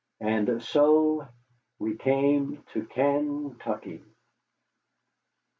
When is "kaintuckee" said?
2.87-4.01